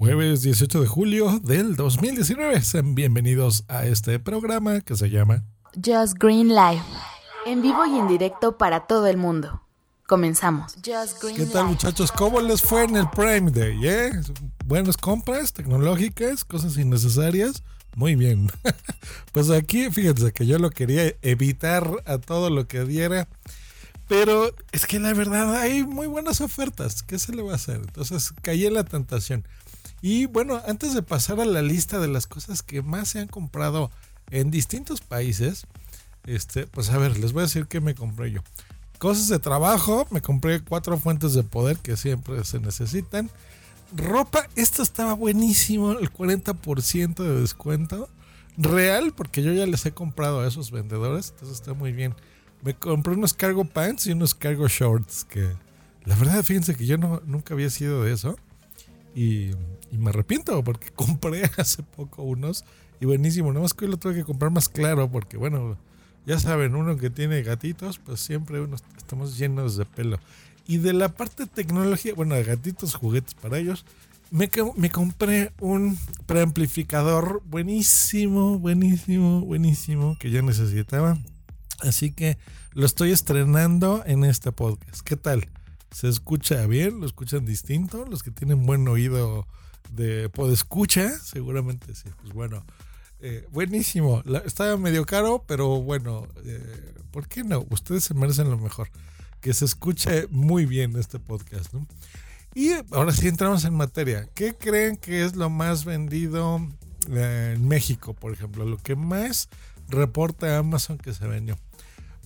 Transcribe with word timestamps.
Jueves 0.00 0.40
18 0.40 0.80
de 0.80 0.86
julio 0.86 1.40
del 1.40 1.76
2019. 1.76 2.62
Sean 2.62 2.94
bienvenidos 2.94 3.64
a 3.68 3.84
este 3.84 4.18
programa 4.18 4.80
que 4.80 4.96
se 4.96 5.10
llama 5.10 5.44
Just 5.74 6.14
Green 6.18 6.48
Life. 6.48 6.82
En 7.44 7.60
vivo 7.60 7.84
y 7.84 7.98
en 7.98 8.08
directo 8.08 8.56
para 8.56 8.86
todo 8.86 9.08
el 9.08 9.18
mundo. 9.18 9.60
Comenzamos. 10.06 10.72
Just 10.76 11.22
Green 11.22 11.36
¿Qué 11.36 11.44
tal 11.44 11.66
Life. 11.66 11.74
muchachos? 11.74 12.12
¿Cómo 12.12 12.40
les 12.40 12.62
fue 12.62 12.84
en 12.84 12.96
el 12.96 13.10
Prime 13.10 13.50
Day? 13.50 13.78
eh? 13.86 14.10
Buenas 14.64 14.96
compras 14.96 15.52
tecnológicas, 15.52 16.46
cosas 16.46 16.78
innecesarias. 16.78 17.62
Muy 17.94 18.14
bien. 18.14 18.50
pues 19.32 19.50
aquí, 19.50 19.90
fíjense 19.90 20.32
que 20.32 20.46
yo 20.46 20.58
lo 20.58 20.70
quería 20.70 21.14
evitar 21.20 21.86
a 22.06 22.16
todo 22.16 22.48
lo 22.48 22.66
que 22.66 22.86
diera. 22.86 23.28
Pero 24.08 24.50
es 24.72 24.86
que 24.86 24.98
la 24.98 25.12
verdad 25.12 25.54
hay 25.56 25.84
muy 25.84 26.06
buenas 26.06 26.40
ofertas. 26.40 27.02
¿Qué 27.02 27.18
se 27.18 27.34
le 27.34 27.42
va 27.42 27.52
a 27.52 27.56
hacer? 27.56 27.76
Entonces 27.76 28.32
caí 28.40 28.64
en 28.64 28.72
la 28.72 28.84
tentación. 28.84 29.44
Y 30.02 30.26
bueno, 30.26 30.60
antes 30.66 30.94
de 30.94 31.02
pasar 31.02 31.40
a 31.40 31.44
la 31.44 31.62
lista 31.62 31.98
de 31.98 32.08
las 32.08 32.26
cosas 32.26 32.62
que 32.62 32.82
más 32.82 33.10
se 33.10 33.20
han 33.20 33.28
comprado 33.28 33.90
en 34.30 34.50
distintos 34.50 35.00
países, 35.00 35.66
este, 36.26 36.66
pues 36.66 36.90
a 36.90 36.98
ver, 36.98 37.18
les 37.18 37.32
voy 37.32 37.40
a 37.40 37.46
decir 37.46 37.66
qué 37.66 37.80
me 37.80 37.94
compré 37.94 38.30
yo. 38.30 38.40
Cosas 38.98 39.28
de 39.28 39.38
trabajo, 39.38 40.06
me 40.10 40.20
compré 40.20 40.60
cuatro 40.60 40.98
fuentes 40.98 41.34
de 41.34 41.42
poder 41.42 41.78
que 41.78 41.96
siempre 41.96 42.44
se 42.44 42.60
necesitan. 42.60 43.30
Ropa, 43.96 44.46
esto 44.56 44.82
estaba 44.82 45.14
buenísimo, 45.14 45.92
el 45.92 46.12
40% 46.12 47.14
de 47.14 47.40
descuento. 47.40 48.08
Real, 48.56 49.12
porque 49.14 49.42
yo 49.42 49.52
ya 49.52 49.66
les 49.66 49.86
he 49.86 49.92
comprado 49.92 50.40
a 50.40 50.46
esos 50.46 50.70
vendedores, 50.70 51.30
entonces 51.30 51.58
está 51.58 51.72
muy 51.72 51.92
bien. 51.92 52.14
Me 52.62 52.74
compré 52.74 53.14
unos 53.14 53.32
cargo 53.32 53.64
pants 53.64 54.06
y 54.06 54.12
unos 54.12 54.34
cargo 54.34 54.68
shorts, 54.68 55.24
que 55.24 55.48
la 56.04 56.14
verdad, 56.16 56.42
fíjense 56.44 56.74
que 56.74 56.86
yo 56.86 56.98
no, 56.98 57.22
nunca 57.24 57.54
había 57.54 57.70
sido 57.70 58.04
de 58.04 58.12
eso. 58.12 58.36
Y, 59.14 59.50
me 59.92 60.10
arrepiento 60.10 60.62
porque 60.62 60.90
compré 60.94 61.50
hace 61.56 61.82
poco 61.82 62.22
unos 62.22 62.64
y 63.00 63.06
buenísimo. 63.06 63.48
Nada 63.50 63.62
más 63.62 63.74
que 63.74 63.84
hoy 63.84 63.90
lo 63.90 63.96
tuve 63.96 64.14
que 64.14 64.24
comprar 64.24 64.50
más 64.50 64.68
claro 64.68 65.10
porque, 65.10 65.36
bueno, 65.36 65.76
ya 66.26 66.38
saben, 66.38 66.74
uno 66.74 66.96
que 66.96 67.10
tiene 67.10 67.42
gatitos, 67.42 67.98
pues 67.98 68.20
siempre 68.20 68.60
uno 68.60 68.76
estamos 68.96 69.36
llenos 69.36 69.76
de 69.76 69.84
pelo. 69.84 70.20
Y 70.66 70.78
de 70.78 70.92
la 70.92 71.08
parte 71.08 71.44
de 71.44 71.48
tecnología, 71.48 72.14
bueno, 72.14 72.34
de 72.36 72.44
gatitos, 72.44 72.94
juguetes 72.94 73.34
para 73.34 73.58
ellos, 73.58 73.84
me, 74.30 74.48
me 74.76 74.90
compré 74.90 75.52
un 75.58 75.98
preamplificador 76.26 77.42
buenísimo, 77.46 78.58
buenísimo, 78.58 79.40
buenísimo 79.40 80.16
que 80.20 80.30
ya 80.30 80.42
necesitaba. 80.42 81.18
Así 81.80 82.12
que 82.12 82.38
lo 82.72 82.86
estoy 82.86 83.10
estrenando 83.10 84.02
en 84.06 84.24
este 84.24 84.52
podcast. 84.52 85.00
¿Qué 85.00 85.16
tal? 85.16 85.48
¿Se 85.90 86.08
escucha 86.08 86.66
bien? 86.66 87.00
¿Lo 87.00 87.06
escuchan 87.06 87.44
distinto? 87.44 88.04
Los 88.06 88.22
que 88.22 88.30
tienen 88.30 88.64
buen 88.66 88.86
oído 88.88 89.46
de 89.90 90.28
podescucha, 90.28 91.10
seguramente 91.18 91.94
sí. 91.94 92.08
Pues 92.20 92.32
bueno, 92.32 92.64
eh, 93.20 93.46
buenísimo. 93.50 94.22
La- 94.24 94.38
estaba 94.40 94.76
medio 94.76 95.04
caro, 95.04 95.44
pero 95.46 95.80
bueno, 95.82 96.26
eh, 96.44 96.94
¿por 97.10 97.26
qué 97.28 97.42
no? 97.44 97.66
Ustedes 97.70 98.04
se 98.04 98.14
merecen 98.14 98.50
lo 98.50 98.58
mejor. 98.58 98.88
Que 99.40 99.52
se 99.54 99.64
escuche 99.64 100.26
muy 100.30 100.64
bien 100.66 100.96
este 100.96 101.18
podcast. 101.18 101.74
Y 102.54 102.70
ahora 102.92 103.12
sí 103.12 103.26
entramos 103.28 103.64
en 103.64 103.74
materia. 103.74 104.28
¿Qué 104.34 104.54
creen 104.54 104.96
que 104.96 105.24
es 105.24 105.34
lo 105.34 105.50
más 105.50 105.84
vendido 105.84 106.60
eh, 107.10 107.54
en 107.56 107.66
México, 107.66 108.12
por 108.14 108.32
ejemplo? 108.32 108.64
Lo 108.64 108.76
que 108.76 108.96
más 108.96 109.48
reporta 109.88 110.58
Amazon 110.58 110.98
que 110.98 111.14
se 111.14 111.26
vendió. 111.26 111.58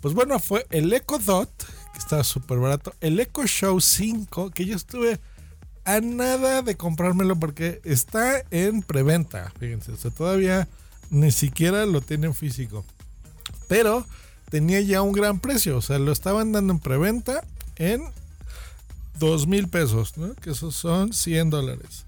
Pues 0.01 0.13
bueno, 0.13 0.39
fue 0.39 0.67
el 0.71 0.93
Echo 0.93 1.19
Dot, 1.19 1.51
que 1.95 1.99
estaba 2.01 2.25
súper 2.25 2.59
barato. 2.59 2.95
El 3.01 3.19
Echo 3.19 3.47
Show 3.47 3.81
5, 3.81 4.51
que 4.51 4.67
yo 4.67 4.77
estuve 4.77 5.19
a 5.85 6.01
nada 6.01 6.63
de 6.63 6.77
comprármelo 6.77 7.37
porque 7.37 7.81
está 7.85 8.43
en 8.51 8.83
preventa. 8.83 9.53
Fíjense, 9.59 9.93
o 9.93 9.97
sea, 9.97 10.11
todavía 10.11 10.69
ni 11.11 11.31
siquiera 11.31 11.87
lo 11.87 12.01
tienen 12.01 12.35
físico. 12.35 12.85
Pero 13.69 14.07
tenía 14.51 14.81
ya 14.81 15.03
un 15.03 15.13
gran 15.13 15.39
precio. 15.39 15.79
O 15.79 15.83
sea, 15.83 15.99
lo 15.99 16.13
estaban 16.13 16.53
dando 16.53 16.75
en 16.75 16.81
preventa 16.81 17.45
en 17.77 18.03
dos 19.19 19.47
mil 19.47 19.69
pesos, 19.69 20.17
¿no? 20.19 20.35
Que 20.35 20.51
esos 20.51 20.75
son 20.75 21.13
100 21.13 21.51
dólares. 21.51 22.05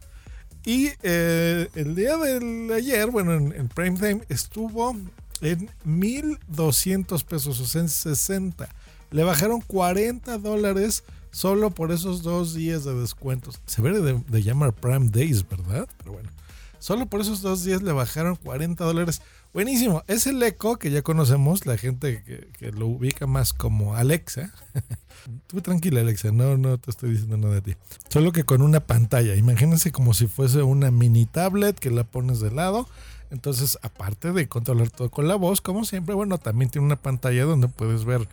Y 0.65 0.91
eh, 1.03 1.69
el 1.77 1.95
día 1.95 2.17
del 2.17 2.73
ayer, 2.73 3.11
bueno, 3.11 3.35
en, 3.35 3.53
en 3.53 3.69
Prime 3.69 3.97
Time 3.97 4.21
estuvo 4.29 4.97
en 5.41 5.71
1200 5.85 7.23
pesos, 7.25 7.61
o 7.61 7.67
sea, 7.67 7.83
en 7.83 7.89
60. 7.89 8.69
Le 9.11 9.25
bajaron 9.25 9.61
40 9.61 10.39
dólares 10.39 11.05
solo 11.31 11.71
por 11.71 11.93
esos 11.93 12.23
dos 12.23 12.55
días 12.55 12.85
de 12.85 12.95
descuentos. 12.95 13.61
Se 13.67 13.83
ve 13.83 14.01
de, 14.01 14.43
llamar 14.43 14.73
Prime 14.73 15.09
Days, 15.11 15.49
¿verdad? 15.49 15.89
Pero 15.99 16.13
bueno, 16.13 16.31
solo 16.79 17.07
por 17.07 17.21
esos 17.21 17.43
dos 17.43 17.65
días 17.65 17.83
le 17.83 17.93
bajaron 17.93 18.37
40 18.37 18.85
dólares. 18.85 19.23
Buenísimo. 19.53 20.03
Es 20.07 20.27
el 20.27 20.43
Echo 20.43 20.77
que 20.77 20.91
ya 20.91 21.03
conocemos, 21.03 21.67
la 21.67 21.77
gente 21.79 22.23
que, 22.25 22.49
que 22.59 22.73
lo 22.73 22.87
ubica 22.87 23.27
más 23.27 23.53
como 23.53 23.95
Alexa. 23.95 24.53
Tú 25.47 25.61
tranquila, 25.61 26.01
Alexa, 26.01 26.31
no, 26.33 26.57
no 26.57 26.79
te 26.79 26.91
estoy 26.91 27.11
diciendo 27.11 27.37
nada 27.37 27.55
de 27.55 27.63
ti. 27.63 27.75
Solo 28.09 28.33
que 28.33 28.45
con 28.45 28.63
una 28.63 28.81
pantalla. 28.81 29.35
Imagínense 29.35 29.93
como 29.93 30.15
si 30.15 30.27
fuese 30.27 30.63
una 30.63 30.91
mini 30.91 31.27
tablet 31.27 31.79
que 31.79 31.91
la 31.91 32.05
pones 32.05 32.41
de 32.41 32.51
lado. 32.51 32.89
Entonces, 33.31 33.79
aparte 33.83 34.33
de 34.33 34.49
controlar 34.49 34.91
todo 34.91 35.11
con 35.11 35.27
la 35.27 35.35
voz, 35.35 35.61
como 35.61 35.85
siempre, 35.85 36.15
bueno, 36.15 36.39
también 36.39 36.71
tiene 36.71 36.87
una 36.87 36.97
pantalla 36.97 37.45
donde 37.45 37.69
puedes 37.69 38.05
ver, 38.05 38.29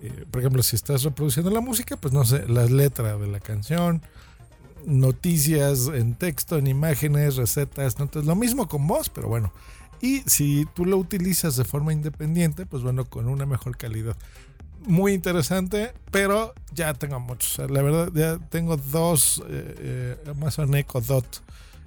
eh, 0.00 0.24
por 0.30 0.40
ejemplo, 0.40 0.62
si 0.62 0.76
estás 0.76 1.02
reproduciendo 1.02 1.50
la 1.50 1.60
música, 1.60 1.96
pues 1.96 2.12
no 2.14 2.24
sé, 2.24 2.46
las 2.48 2.70
letras 2.70 3.20
de 3.20 3.26
la 3.26 3.40
canción, 3.40 4.02
noticias 4.86 5.88
en 5.88 6.14
texto, 6.14 6.56
en 6.56 6.66
imágenes, 6.66 7.36
recetas, 7.36 7.98
notas, 7.98 8.24
lo 8.24 8.34
mismo 8.34 8.68
con 8.68 8.86
voz, 8.86 9.08
pero 9.08 9.28
bueno. 9.28 9.52
Y 10.00 10.20
si 10.26 10.66
tú 10.74 10.84
lo 10.84 10.96
utilizas 10.96 11.56
de 11.56 11.64
forma 11.64 11.92
independiente, 11.92 12.66
pues 12.66 12.82
bueno, 12.82 13.04
con 13.04 13.28
una 13.28 13.46
mejor 13.46 13.76
calidad. 13.76 14.16
Muy 14.86 15.12
interesante, 15.12 15.92
pero 16.12 16.54
ya 16.72 16.94
tengo 16.94 17.18
muchos. 17.18 17.58
La 17.70 17.82
verdad, 17.82 18.10
ya 18.14 18.38
tengo 18.48 18.76
dos 18.76 19.42
eh, 19.48 19.74
eh, 19.78 20.30
Amazon 20.30 20.74
Echo 20.76 21.00
Dot 21.00 21.42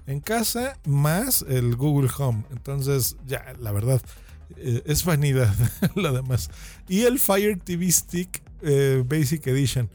en 0.07 0.19
casa, 0.19 0.77
más 0.85 1.45
el 1.47 1.77
Google 1.77 2.09
Home. 2.17 2.43
Entonces, 2.51 3.15
ya, 3.25 3.53
la 3.59 3.71
verdad, 3.71 4.01
eh, 4.57 4.83
es 4.85 5.05
vanidad 5.05 5.53
lo 5.95 6.13
demás. 6.13 6.49
Y 6.87 7.01
el 7.01 7.19
Fire 7.19 7.59
TV 7.59 7.91
Stick 7.91 8.41
eh, 8.61 9.03
Basic 9.05 9.45
Edition. 9.47 9.89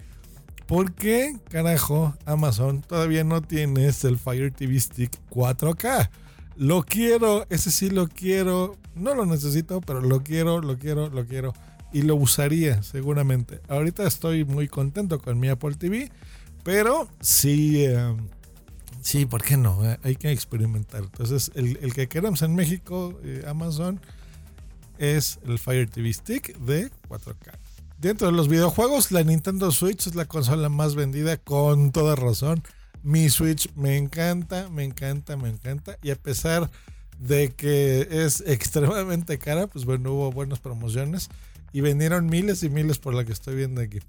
¿Por 0.66 0.92
qué, 0.94 1.36
carajo, 1.48 2.16
Amazon 2.24 2.82
todavía 2.82 3.22
no 3.22 3.40
tienes 3.40 4.04
el 4.04 4.18
Fire 4.18 4.50
TV 4.50 4.80
Stick 4.80 5.12
4K? 5.30 6.10
Lo 6.56 6.82
quiero, 6.82 7.46
ese 7.50 7.70
sí 7.70 7.90
lo 7.90 8.08
quiero. 8.08 8.76
No 8.96 9.14
lo 9.14 9.26
necesito, 9.26 9.80
pero 9.80 10.00
lo 10.00 10.24
quiero, 10.24 10.60
lo 10.60 10.78
quiero, 10.78 11.08
lo 11.08 11.24
quiero. 11.26 11.52
Y 11.92 12.02
lo 12.02 12.16
usaría 12.16 12.82
seguramente. 12.82 13.60
Ahorita 13.68 14.04
estoy 14.06 14.44
muy 14.44 14.66
contento 14.66 15.20
con 15.20 15.38
mi 15.38 15.48
Apple 15.48 15.76
TV, 15.76 16.10
pero 16.64 17.08
sí, 17.20 17.84
eh, 17.84 18.16
sí, 19.00 19.24
¿por 19.26 19.44
qué 19.44 19.56
no? 19.56 19.80
Hay 20.02 20.16
que 20.16 20.32
experimentar. 20.32 21.04
Entonces, 21.04 21.52
el, 21.54 21.78
el 21.80 21.94
que 21.94 22.08
queremos 22.08 22.42
en 22.42 22.56
México, 22.56 23.16
Amazon, 23.46 24.00
es 24.98 25.38
el 25.46 25.58
Fire 25.58 25.88
TV 25.88 26.12
Stick 26.12 26.56
de 26.58 26.90
4K. 27.08 27.52
Dentro 27.98 28.26
de 28.26 28.32
los 28.34 28.48
videojuegos, 28.48 29.10
la 29.10 29.22
Nintendo 29.22 29.72
Switch 29.72 30.06
es 30.06 30.14
la 30.14 30.26
consola 30.26 30.68
más 30.68 30.94
vendida 30.94 31.38
con 31.38 31.92
toda 31.92 32.14
razón. 32.14 32.62
Mi 33.02 33.30
Switch 33.30 33.72
me 33.74 33.96
encanta, 33.96 34.68
me 34.68 34.84
encanta, 34.84 35.36
me 35.36 35.48
encanta. 35.48 35.96
Y 36.02 36.10
a 36.10 36.16
pesar 36.16 36.70
de 37.18 37.54
que 37.54 38.06
es 38.10 38.40
extremadamente 38.46 39.38
cara, 39.38 39.66
pues 39.66 39.84
bueno, 39.84 40.12
hubo 40.12 40.32
buenas 40.32 40.60
promociones 40.60 41.28
y 41.72 41.80
vendieron 41.80 42.26
miles 42.26 42.62
y 42.62 42.68
miles 42.68 42.98
por 42.98 43.14
la 43.14 43.24
que 43.24 43.32
estoy 43.32 43.56
viendo 43.56 43.80
aquí. 43.80 44.00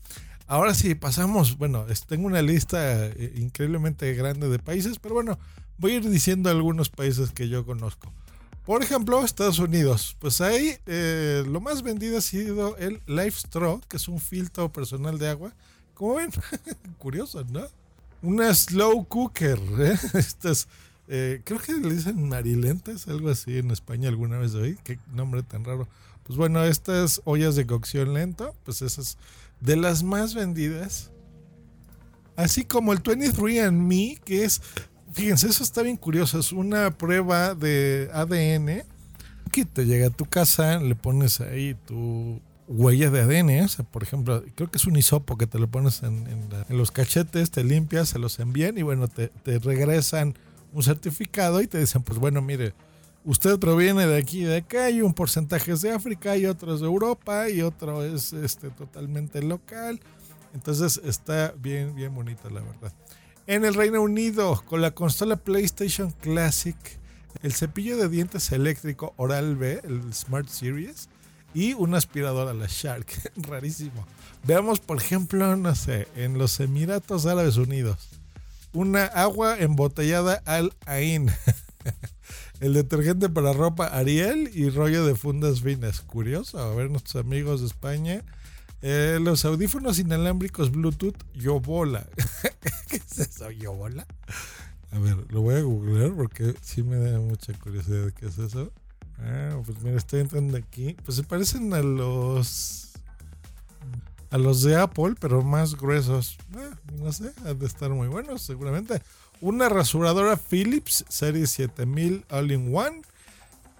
Ahora 0.48 0.74
sí, 0.74 0.96
pasamos, 0.96 1.58
bueno, 1.58 1.86
tengo 2.08 2.28
una 2.28 2.42
lista 2.42 3.08
eh, 3.08 3.34
increíblemente 3.36 4.14
grande 4.14 4.48
de 4.48 4.60
países, 4.60 5.00
pero 5.00 5.16
bueno, 5.16 5.38
voy 5.78 5.92
a 5.92 5.96
ir 5.96 6.10
diciendo 6.10 6.50
algunos 6.50 6.90
países 6.90 7.32
que 7.32 7.50
yo 7.50 7.66
conozco. 7.66 8.12
Por 8.68 8.84
ejemplo, 8.84 9.24
Estados 9.24 9.60
Unidos. 9.60 10.18
Pues 10.20 10.42
ahí 10.42 10.76
eh, 10.88 11.42
lo 11.48 11.62
más 11.62 11.84
vendido 11.84 12.18
ha 12.18 12.22
sido 12.22 12.76
el 12.76 13.02
Life 13.08 13.40
Straw, 13.48 13.80
que 13.88 13.96
es 13.96 14.10
un 14.10 14.20
filtro 14.20 14.70
personal 14.74 15.18
de 15.18 15.30
agua. 15.30 15.54
Como 15.94 16.16
ven, 16.16 16.32
curioso, 16.98 17.46
¿no? 17.46 17.62
Una 18.22 18.54
slow 18.54 19.06
cooker. 19.06 19.58
¿eh? 19.80 19.98
Estas, 20.16 20.68
eh, 21.08 21.40
creo 21.46 21.62
que 21.62 21.76
le 21.76 21.96
dicen 21.96 22.28
marilentes, 22.28 23.08
algo 23.08 23.30
así 23.30 23.58
en 23.58 23.72
España 23.72 24.10
alguna 24.10 24.38
vez 24.38 24.54
oí. 24.54 24.78
Qué 24.84 25.00
nombre 25.14 25.44
tan 25.44 25.64
raro. 25.64 25.88
Pues 26.26 26.36
bueno, 26.36 26.62
estas 26.66 27.22
ollas 27.24 27.56
de 27.56 27.66
cocción 27.66 28.14
lento, 28.14 28.54
pues 28.66 28.82
esas 28.82 29.18
de 29.62 29.78
las 29.78 30.04
más 30.04 30.34
vendidas. 30.34 31.10
Así 32.36 32.66
como 32.66 32.92
el 32.92 33.02
23andMe, 33.02 34.20
que 34.26 34.44
es 34.44 34.62
Fíjense, 35.14 35.48
eso 35.48 35.64
está 35.64 35.82
bien 35.82 35.98
curioso. 35.98 36.40
Es 36.40 36.52
una 36.52 36.92
prueba 36.92 37.56
de 37.56 38.10
ADN 38.14 38.84
que 39.52 39.66
te 39.66 39.86
llega 39.86 40.08
a 40.08 40.12
tu 40.12 40.26
casa, 40.26 40.80
le 40.80 40.96
pones 40.96 41.42
ahí 41.42 41.76
tu 41.86 42.42
huella 42.68 43.10
de 43.10 43.22
ADN. 43.22 43.66
O 43.66 43.68
sea, 43.68 43.86
por 43.86 44.04
ejemplo, 44.04 44.44
creo 44.56 44.70
que 44.70 44.78
es 44.78 44.86
un 44.86 44.96
hisopo 44.98 45.38
que 45.38 45.48
te 45.48 45.60
lo 45.60 45.68
pones 45.68 46.04
en, 46.04 46.28
en 46.70 46.78
los 46.78 46.92
cachetes, 46.92 47.52
te 47.52 47.64
limpias, 47.64 48.10
se 48.10 48.20
los 48.20 48.40
envían 48.40 48.78
y 48.78 48.84
bueno, 48.84 49.08
te, 49.08 49.30
te 49.30 49.60
regresan 49.60 50.36
un 50.74 50.84
certificado 50.84 51.62
y 51.62 51.68
te 51.68 51.80
dicen, 51.80 52.04
pues 52.04 52.20
bueno, 52.20 52.42
mire, 52.42 52.74
usted 53.26 53.58
proviene 53.60 54.06
de 54.06 54.18
aquí 54.18 54.42
y 54.42 54.46
de 54.46 54.58
acá 54.58 54.90
y 54.90 55.02
un 55.02 55.14
porcentaje 55.14 55.72
es 55.72 55.82
de 55.82 55.92
África 55.92 56.38
y 56.38 56.46
otro 56.46 56.74
es 56.74 56.82
de 56.82 56.88
Europa 56.88 57.50
y 57.50 57.62
otro 57.62 58.04
es 58.04 58.34
este, 58.34 58.70
totalmente 58.70 59.42
local. 59.42 60.00
Entonces 60.54 61.02
está 61.04 61.54
bien, 61.58 61.96
bien 61.96 62.14
bonita 62.14 62.50
la 62.50 62.62
verdad. 62.62 62.94
En 63.48 63.64
el 63.64 63.76
Reino 63.76 64.02
Unido, 64.02 64.62
con 64.66 64.82
la 64.82 64.92
consola 64.92 65.38
PlayStation 65.38 66.12
Classic, 66.12 66.76
el 67.44 67.54
cepillo 67.54 67.96
de 67.96 68.10
dientes 68.10 68.52
eléctrico 68.52 69.14
Oral 69.16 69.56
B, 69.56 69.80
el 69.86 70.14
Smart 70.14 70.50
Series, 70.50 71.08
y 71.54 71.72
una 71.72 71.98
aspiradora, 71.98 72.54
la 72.54 72.66
Shark. 72.68 73.08
Rarísimo. 73.38 74.06
Veamos, 74.44 74.82
por 74.82 74.98
ejemplo, 74.98 75.56
no 75.56 75.74
sé, 75.76 76.10
en 76.18 76.38
los 76.38 76.60
Emiratos 76.60 77.26
Árabes 77.26 77.56
Unidos, 77.56 78.10
una 78.74 79.06
agua 79.06 79.58
embotellada 79.58 80.42
al 80.44 80.74
Ain. 80.86 81.32
el 82.60 82.74
detergente 82.74 83.30
para 83.30 83.54
ropa 83.54 83.88
Ariel 83.88 84.52
y 84.54 84.70
rollo 84.70 85.06
de 85.06 85.16
fundas 85.16 85.62
finas. 85.62 86.02
Curioso, 86.02 86.60
a 86.60 86.76
ver 86.76 86.92
nuestros 86.92 87.24
amigos 87.24 87.62
de 87.62 87.68
España. 87.68 88.26
Eh, 88.82 89.18
los 89.22 89.44
audífonos 89.46 90.00
inalámbricos 90.00 90.72
Bluetooth 90.72 91.18
Yobola. 91.34 92.08
¿Qué 92.88 92.98
es 92.98 93.20
eso, 93.20 93.50
Yobola? 93.50 94.06
A 94.92 95.00
ver, 95.00 95.18
lo 95.32 95.42
voy 95.42 95.56
a 95.56 95.62
googlear 95.62 96.14
porque 96.14 96.54
sí 96.62 96.84
me 96.84 96.98
da 96.98 97.20
mucha 97.20 97.54
curiosidad 97.54 98.14
qué 98.14 98.28
es 98.28 98.38
eso. 98.38 98.72
Ah, 99.20 99.60
pues 99.66 99.82
mira, 99.82 99.98
estoy 99.98 100.22
entrando 100.22 100.58
aquí. 100.58 100.96
Pues 101.04 101.18
se 101.18 101.24
parecen 101.24 101.74
a 101.74 101.82
los. 101.82 102.94
A 104.30 104.38
los 104.38 104.62
de 104.62 104.76
Apple, 104.76 105.16
pero 105.20 105.42
más 105.42 105.76
gruesos. 105.76 106.38
Ah, 106.56 106.78
no 106.98 107.12
sé, 107.12 107.32
han 107.46 107.58
de 107.58 107.66
estar 107.66 107.90
muy 107.90 108.08
buenos, 108.08 108.42
seguramente. 108.42 109.02
Una 109.42 109.70
rasuradora 109.70 110.38
Philips 110.38 111.06
Series 111.10 111.50
7000 111.52 112.26
All 112.30 112.52
in 112.52 112.76
One. 112.76 113.02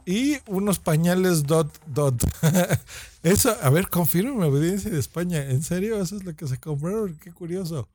Y 0.08 0.38
unos 0.48 0.80
pañales 0.80 1.44
Dot 1.44 1.70
Dot. 1.86 2.24
Eso, 3.24 3.54
a 3.62 3.70
ver, 3.70 3.90
confirme 3.90 4.46
audiencia 4.46 4.90
de 4.90 5.00
España. 5.00 5.44
¿En 5.44 5.62
serio? 5.62 6.02
¿Eso 6.02 6.16
es 6.16 6.24
lo 6.24 6.34
que 6.34 6.48
se 6.48 6.58
compraron? 6.58 7.18
Qué 7.18 7.34
curioso. 7.34 7.90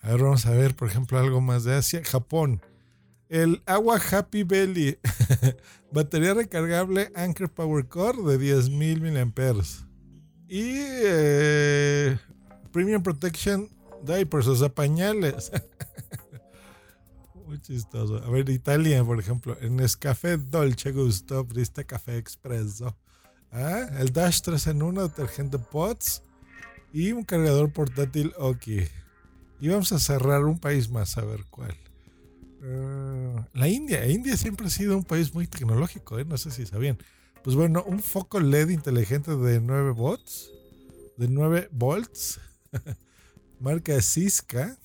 A 0.00 0.12
ver, 0.12 0.22
vamos 0.22 0.46
a 0.46 0.52
ver, 0.52 0.74
por 0.74 0.88
ejemplo, 0.88 1.18
algo 1.18 1.42
más 1.42 1.64
de 1.64 1.74
Asia. 1.74 2.00
Japón. 2.02 2.62
El 3.28 3.60
agua 3.66 4.00
Happy 4.10 4.42
Belly. 4.42 4.96
Batería 5.92 6.32
recargable 6.32 7.12
Anchor 7.14 7.50
Power 7.50 7.86
Core 7.86 8.22
de 8.22 8.56
10.000 8.56 9.26
mAh. 9.26 9.86
Y 10.48 10.76
eh, 10.78 12.18
Premium 12.72 13.02
Protection 13.02 13.68
Diapers, 14.02 14.46
o 14.46 14.56
sea, 14.56 14.70
pañales. 14.70 15.52
Muy 17.48 17.62
chistoso. 17.62 18.22
A 18.22 18.28
ver, 18.28 18.50
Italia, 18.50 19.02
por 19.02 19.18
ejemplo. 19.18 19.56
En 19.62 19.76
Nescafé 19.76 20.36
Dolce 20.36 20.92
Gusto, 20.92 21.44
Brista 21.44 21.82
Café 21.82 22.18
Expresso. 22.18 22.94
Ah, 23.50 23.88
el 23.98 24.12
Dash 24.12 24.42
3 24.42 24.66
en 24.66 24.82
1, 24.82 25.08
detergente 25.08 25.58
Pots. 25.58 26.22
Y 26.92 27.12
un 27.12 27.24
cargador 27.24 27.72
portátil 27.72 28.34
Oki. 28.36 28.82
Y 29.60 29.68
vamos 29.68 29.92
a 29.92 29.98
cerrar 29.98 30.44
un 30.44 30.58
país 30.58 30.90
más, 30.90 31.16
a 31.16 31.24
ver 31.24 31.46
cuál. 31.48 31.74
Ah, 32.62 33.48
la 33.54 33.66
India. 33.66 34.06
India 34.06 34.36
siempre 34.36 34.66
ha 34.66 34.70
sido 34.70 34.98
un 34.98 35.04
país 35.04 35.32
muy 35.32 35.46
tecnológico, 35.46 36.18
¿eh? 36.18 36.26
no 36.26 36.36
sé 36.36 36.50
si 36.50 36.66
sabían. 36.66 36.98
Pues 37.42 37.56
bueno, 37.56 37.82
un 37.84 38.00
foco 38.00 38.40
LED 38.40 38.68
inteligente 38.68 39.34
de 39.34 39.58
9 39.58 39.92
volts, 39.92 40.50
de 41.16 41.28
9 41.28 41.70
volts, 41.72 42.40
marca 43.58 44.02
Cisca. 44.02 44.76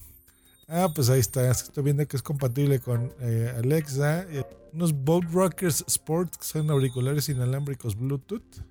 Ah, 0.67 0.89
pues 0.93 1.09
ahí 1.09 1.19
está, 1.19 1.51
estoy 1.51 1.83
viendo 1.83 2.07
que 2.07 2.15
es 2.15 2.23
compatible 2.23 2.79
con 2.79 3.11
eh, 3.19 3.53
Alexa. 3.57 4.25
Eh, 4.29 4.45
unos 4.71 4.93
Boat 4.93 5.25
Rockers 5.31 5.83
Sport, 5.87 6.35
que 6.37 6.45
son 6.45 6.69
auriculares 6.69 7.29
inalámbricos 7.29 7.97
Bluetooth. 7.97 8.63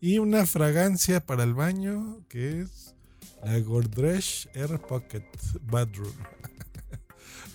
Y 0.00 0.18
una 0.18 0.46
fragancia 0.46 1.24
para 1.24 1.44
el 1.44 1.54
baño, 1.54 2.24
que 2.28 2.62
es 2.62 2.94
la 3.44 3.58
Gordresh 3.60 4.48
Air 4.54 4.80
Pocket 4.80 5.24
Bathroom. 5.62 6.12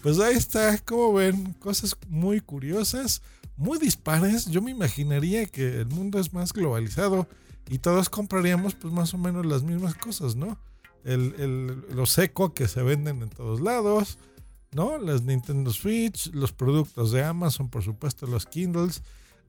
Pues 0.04 0.20
ahí 0.20 0.36
está, 0.36 0.78
como 0.78 1.14
ven, 1.14 1.54
cosas 1.54 1.98
muy 2.08 2.40
curiosas, 2.40 3.22
muy 3.58 3.80
dispares. 3.80 4.46
Yo 4.46 4.62
me 4.62 4.72
imaginaría 4.72 5.48
que 5.48 5.82
el 5.82 5.88
mundo 5.88 6.20
es 6.20 6.32
más 6.32 6.54
globalizado 6.54 7.28
y 7.68 7.80
todos 7.80 8.08
compraríamos 8.08 8.76
pues 8.76 8.94
más 8.94 9.14
o 9.14 9.18
menos 9.18 9.46
las 9.46 9.64
mismas 9.64 9.96
cosas, 9.96 10.36
¿no? 10.36 10.58
El, 11.08 11.34
el, 11.40 11.96
los 11.96 12.18
eco 12.18 12.54
que 12.54 12.68
se 12.68 12.84
venden 12.84 13.24
en 13.24 13.30
todos 13.30 13.62
lados, 13.62 14.20
¿no? 14.74 14.98
Las 14.98 15.24
Nintendo 15.24 15.72
Switch, 15.72 16.32
los 16.34 16.52
productos 16.52 17.12
de 17.12 17.24
Amazon, 17.24 17.70
por 17.70 17.84
supuesto, 17.84 18.28
los 18.28 18.46
Kindles. 18.46 19.02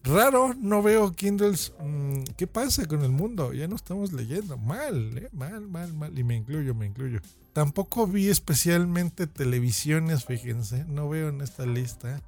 Raro, 0.05 0.55
no 0.55 0.83
veo 0.83 1.13
Kindles. 1.13 1.73
Mm, 1.81 2.23
¿Qué 2.37 2.47
pasa 2.47 2.87
con 2.87 3.03
el 3.03 3.11
mundo? 3.11 3.53
Ya 3.53 3.67
no 3.67 3.77
estamos 3.77 4.13
leyendo. 4.13 4.57
Mal, 4.57 5.19
¿eh? 5.19 5.29
Mal, 5.33 5.67
mal, 5.67 5.93
mal. 5.93 6.19
Y 6.19 6.25
me 6.25 6.37
incluyo, 6.37 6.75
me 6.75 6.87
incluyo. 6.87 7.21
Tampoco 7.53 8.07
vi 8.07 8.29
especialmente 8.29 9.27
televisiones, 9.27 10.25
fíjense. 10.25 10.85
No 10.85 11.09
veo 11.09 11.29
en 11.29 11.41
esta 11.41 11.67
lista. 11.67 12.23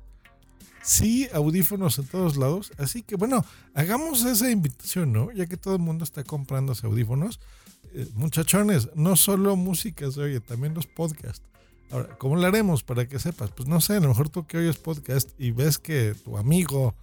Sí, 0.83 1.29
audífonos 1.33 1.99
en 1.99 2.07
todos 2.07 2.37
lados. 2.37 2.73
Así 2.79 3.03
que 3.03 3.17
bueno, 3.17 3.45
hagamos 3.75 4.25
esa 4.25 4.51
invitación, 4.51 5.13
¿no? 5.13 5.31
Ya 5.31 5.47
que 5.47 5.57
todo 5.57 5.77
el 5.77 5.83
mundo 5.83 6.05
está 6.05 6.25
comprando 6.25 6.75
audífonos. 6.83 7.39
Eh, 7.95 8.09
muchachones, 8.15 8.89
no 8.95 9.17
solo 9.17 9.57
música 9.57 10.11
se 10.11 10.21
oye, 10.21 10.41
también 10.41 10.75
los 10.75 10.87
podcasts. 10.87 11.43
Ahora, 11.91 12.17
¿cómo 12.19 12.37
lo 12.37 12.47
haremos 12.47 12.85
para 12.85 13.09
que 13.09 13.19
sepas? 13.19 13.51
Pues 13.51 13.69
no 13.69 13.81
sé, 13.81 13.95
a 13.95 14.01
lo 14.01 14.09
mejor 14.09 14.29
tú 14.29 14.47
que 14.47 14.59
oyes 14.59 14.77
podcast 14.77 15.29
y 15.39 15.51
ves 15.51 15.79
que 15.79 16.15
tu 16.25 16.37
amigo 16.37 16.95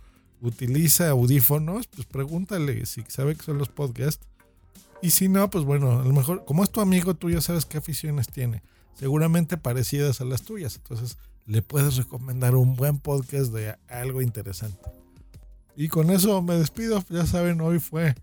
utiliza 0.42 1.10
audífonos, 1.10 1.88
pues 1.88 2.08
pregúntale 2.08 2.86
si 2.86 3.04
sabe 3.10 3.36
que 3.36 3.44
son 3.44 3.58
los 3.58 3.70
podcasts. 3.70 4.26
Y 5.02 5.12
si 5.12 5.28
no, 5.28 5.50
pues 5.50 5.66
bueno, 5.66 6.00
a 6.00 6.04
lo 6.04 6.14
mejor, 6.14 6.46
como 6.46 6.64
es 6.64 6.72
tu 6.72 6.82
amigo, 6.82 7.14
tú 7.16 7.30
ya 7.30 7.42
sabes 7.42 7.66
qué 7.66 7.78
aficiones 7.78 8.28
tiene. 8.28 8.64
Seguramente 8.96 9.58
parecidas 9.58 10.22
a 10.22 10.26
las 10.26 10.44
tuyas. 10.44 10.78
Entonces, 10.78 11.18
le 11.46 11.62
puedes 11.62 11.98
recomendar 11.98 12.56
un 12.56 12.76
buen 12.76 12.98
podcast 12.98 13.54
de 13.54 13.76
algo 13.88 14.22
interesante. 14.22 14.80
Y 15.76 15.90
con 15.90 16.10
eso 16.10 16.42
me 16.42 16.56
despido. 16.56 17.04
Ya 17.10 17.26
saben, 17.28 17.62
hoy 17.62 17.80
fue 17.80 18.16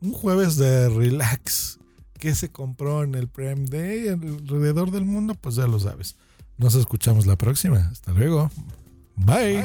un 0.00 0.12
jueves 0.12 0.56
de 0.56 0.88
relax. 0.88 1.80
Que 2.18 2.34
se 2.34 2.50
compró 2.50 3.02
en 3.02 3.14
el 3.14 3.28
Prime 3.28 3.66
Day 3.66 4.08
alrededor 4.08 4.90
del 4.90 5.04
mundo? 5.04 5.34
Pues 5.34 5.56
ya 5.56 5.66
lo 5.66 5.78
sabes. 5.78 6.16
Nos 6.56 6.74
escuchamos 6.74 7.26
la 7.26 7.36
próxima. 7.36 7.88
Hasta 7.90 8.12
luego. 8.12 8.50
Bye. 9.16 9.64